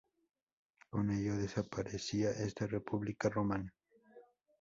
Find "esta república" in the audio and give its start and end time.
2.31-3.29